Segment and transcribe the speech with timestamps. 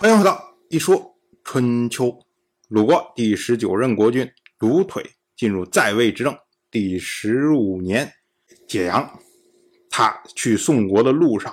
[0.00, 1.14] 欢迎回到一说
[1.44, 2.18] 春秋。
[2.68, 6.34] 鲁国第十九任国君鲁腿进入在位执政
[6.70, 8.10] 第十五年，
[8.66, 9.20] 解阳，
[9.90, 11.52] 他去宋国的路上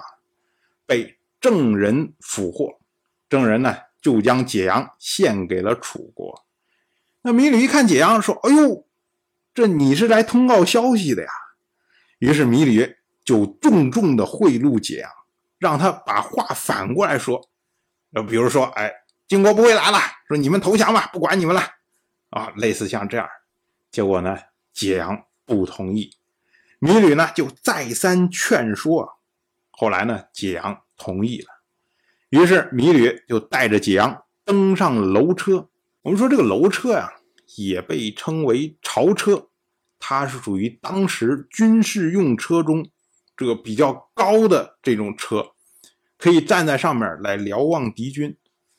[0.86, 2.80] 被郑人俘获，
[3.28, 6.46] 郑人呢就将解阳献给了楚国。
[7.24, 8.88] 那米吕一看解阳，说：“哎呦，
[9.54, 11.30] 这你是来通告消息的呀？”
[12.20, 12.96] 于是米吕
[13.26, 15.12] 就重重的贿赂解阳，
[15.58, 17.50] 让他把话反过来说。
[18.14, 18.92] 呃，比如说，哎，
[19.28, 21.62] 晋国不会来了，说你们投降吧，不管你们了，
[22.30, 23.28] 啊，类似像这样。
[23.92, 24.38] 结果呢，
[24.74, 26.16] 解阳不同意，
[26.80, 29.20] 米吕呢就再三劝说，
[29.72, 31.48] 后来呢，解阳同意了。
[32.30, 35.70] 于是米吕就带着解阳登上楼车。
[36.02, 37.14] 我们说这个楼车呀，
[37.56, 39.50] 也被称为朝车，
[40.00, 42.90] 它是属于当时军事用车中
[43.36, 45.52] 这个比较高的这种车。
[46.18, 48.36] 可以站在上面来瞭望敌军，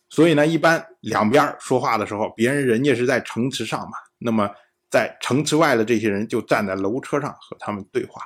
[0.08, 4.50] 所以呢，一般两边说话的时候，别人人家是在城池上嘛，那么
[4.90, 8.22] 在城池外的这些人就站在楼车上和他们对话。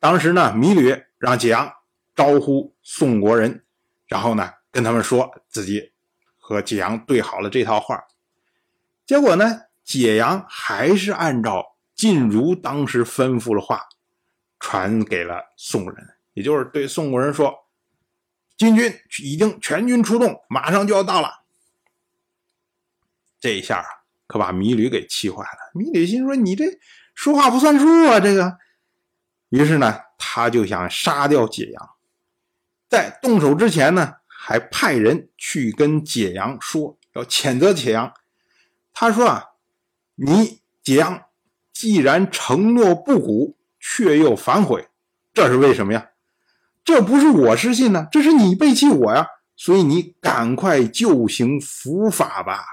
[0.00, 1.70] 当时呢，米吕让解阳
[2.14, 3.64] 招呼宋国人，
[4.06, 5.92] 然后呢跟他们说自己
[6.38, 8.02] 和解阳对好了这套话。
[9.04, 9.44] 结果呢，
[9.84, 13.82] 解阳还是按照晋如当时吩咐的话
[14.58, 15.96] 传给了宋人，
[16.32, 17.65] 也就是对宋国人说。
[18.56, 21.42] 金军已经全军出动，马上就要到了。
[23.38, 23.86] 这一下啊，
[24.26, 25.70] 可把米吕给气坏了。
[25.74, 26.64] 米吕心说：“你这
[27.14, 28.58] 说话不算数啊！”这个，
[29.50, 31.90] 于是呢，他就想杀掉解阳。
[32.88, 38.14] 在动手之前呢，还派人去跟解阳说，要谴责解阳。
[38.94, 39.50] 他说：“啊，
[40.14, 41.26] 你解阳
[41.74, 44.88] 既然承诺不古，却又反悔，
[45.34, 46.12] 这是为什么呀？”
[46.86, 49.26] 这不是我失信呢，这是你背弃我呀！
[49.56, 52.64] 所以你赶快就行伏法吧。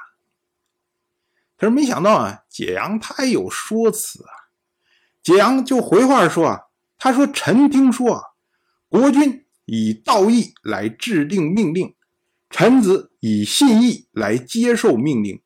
[1.57, 4.53] 可是没想到啊，解阳他也有说辞啊。
[5.23, 6.59] 解阳就回话说啊，
[6.99, 8.21] 他说：“臣听说啊，
[8.87, 11.95] 国君以道义来制定命令，
[12.51, 15.41] 臣子以信义来接受命令，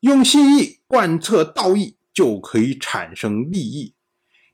[0.00, 3.94] 用信义贯彻道义，就可以产生利益，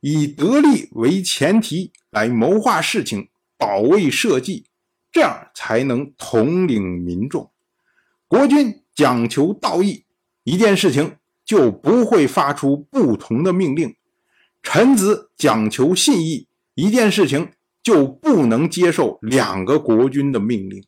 [0.01, 3.29] 以得利为前提来谋划事情。”
[3.65, 4.67] 保卫社稷，
[5.11, 7.51] 这样才能统领民众。
[8.29, 10.05] 国君讲求道义，
[10.43, 11.17] 一件事情
[11.47, 13.95] 就不会发出不同的命令；
[14.63, 17.53] 臣子讲求信义，一件事情
[17.83, 20.85] 就不能接受两个国君的命令。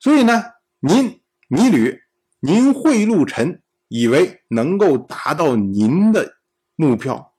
[0.00, 0.42] 所以呢，
[0.80, 2.00] 您米吕，
[2.40, 6.38] 您贿赂臣，以为能够达到您的
[6.74, 7.32] 目标，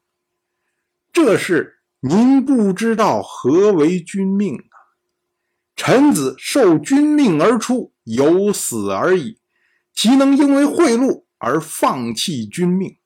[1.12, 1.81] 这是。
[2.03, 4.97] 您不知道何为君命啊！
[5.75, 9.38] 臣子受君命而出，有死而已，
[9.94, 12.97] 岂能因为贿赂而放弃君命？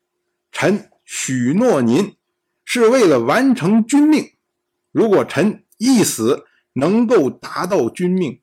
[0.50, 2.16] 臣许诺您，
[2.64, 4.32] 是为了完成君命。
[4.94, 8.40] 如果臣一死能够达到君命，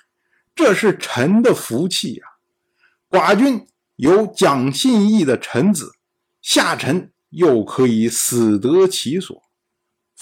[0.55, 2.27] 这是臣的福气呀！
[3.09, 5.95] 寡君有讲信义的臣子，
[6.43, 9.43] 下臣又可以死得其所。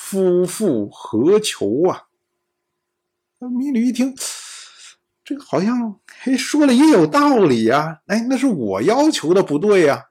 [0.03, 2.07] 夫复何求啊？
[3.39, 4.13] 米吕一听，
[5.23, 8.01] 这个好像嘿说了也有道理呀。
[8.07, 10.09] 哎，那是我要求的不对呀。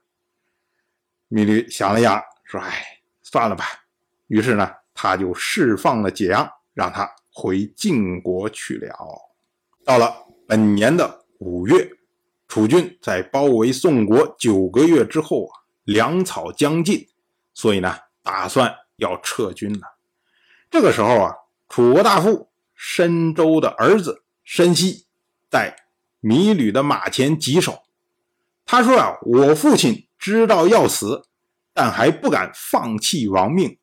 [1.28, 3.66] 米吕想了想，说：“哎，算了吧。”
[4.28, 8.96] 于是呢，他就释放了解阳，让他回晋国去了。
[9.84, 11.90] 到了本年的五月，
[12.48, 17.06] 楚军在包围宋国九个月之后啊，粮草将尽，
[17.52, 18.74] 所以呢，打算。
[19.00, 19.96] 要撤军了。
[20.70, 21.34] 这个时候啊，
[21.68, 25.06] 楚国大夫申州的儿子申西
[25.50, 25.76] 在
[26.20, 27.82] 米吕的马前棘手。
[28.64, 31.26] 他说啊：“我父亲知道要死，
[31.74, 33.78] 但还不敢放弃亡命。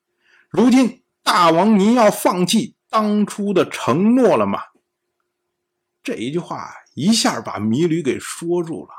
[0.50, 4.62] 如今大王您要放弃当初的承诺了吗？”
[6.02, 8.92] 这一句话一下把米吕给说住了，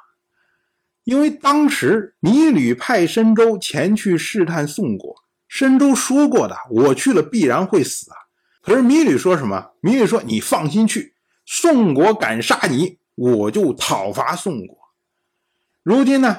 [1.04, 5.24] 因为当时米吕派申州前去试探宋国。
[5.48, 8.16] 申州说过的，我去了必然会死啊。
[8.60, 9.72] 可是米吕说什么？
[9.80, 11.14] 米吕说：“你放心去，
[11.46, 14.76] 宋国敢杀你，我就讨伐宋国。”
[15.82, 16.36] 如今呢，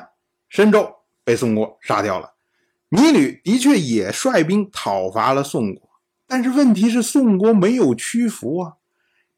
[0.47, 2.33] 申州被宋国杀掉了，
[2.89, 5.89] 米吕的确也率兵讨伐了宋国，
[6.27, 8.73] 但是问题是宋国没有屈服啊。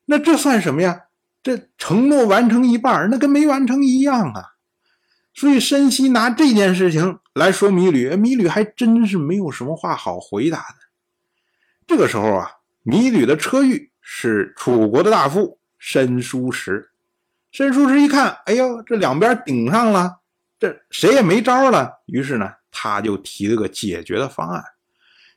[0.05, 1.03] 那这算什么呀？
[1.41, 4.50] 这承诺完成一半，那跟没完成一样啊。
[5.33, 10.75] 所以申西拿这件事情来说米吕，米吕还真是没有什么话好回答的。
[11.87, 12.51] 这个时候啊，
[12.83, 16.91] 米吕的车御是楚国的大夫申叔时，
[17.51, 20.19] 申叔时一看，哎呦，这两边顶上了，
[20.59, 22.01] 这谁也没招了。
[22.05, 24.63] 于是呢，他就提了个解决的方案。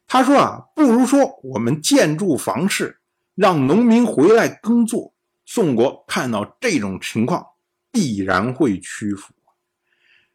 [0.06, 2.99] 他说啊，不如说我们建筑房市，
[3.35, 5.14] 让农民回来耕作。
[5.46, 7.46] 宋国看到这种情况，
[7.91, 9.32] 必然会屈服。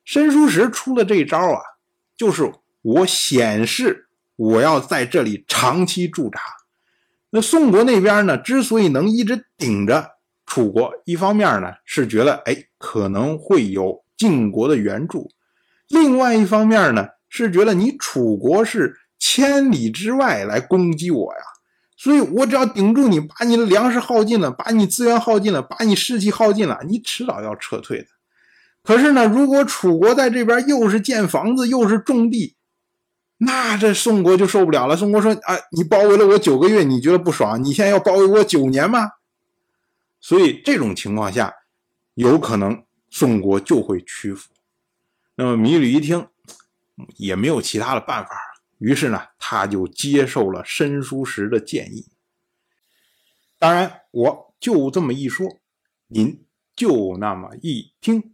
[0.10, 1.62] 申叔时出的这一招啊，
[2.18, 2.52] 就是
[2.82, 4.08] 我显示
[4.38, 6.40] 我要在这里长期驻扎。
[7.30, 10.14] 那宋国那边呢，之所以能一直顶着。
[10.48, 15.30] 楚国一方面呢是觉得哎可能会有晋国的援助，
[15.90, 21.40] 另外一方面呢是觉得你楚国是千里之外来攻击我呀，
[21.96, 28.08] 所以我只要顶住你，把你的粮食耗尽了，把你资源耗尽了，把你士气耗尽了，你迟早要撤退的。
[28.84, 32.56] 可是呢，如果楚国在这边又是建房子又是种地，
[33.38, 34.98] 那这宋国就受不了了。
[34.98, 37.64] 宋国说啊，你包围了我九个月，你觉得不爽？
[37.64, 39.12] 你现在要包围我九年吗？
[40.20, 41.54] 所以这种情况下，
[42.16, 44.50] 有可能宋国就会屈服。
[45.36, 46.28] 那么芈吕一听，
[47.16, 48.32] 也没有其他的办法，
[48.80, 52.08] 于是呢，他就接受了申叔时的建议。
[53.58, 55.48] 当然，我就这么一说，
[56.08, 56.44] 您
[56.76, 58.34] 就那么一听，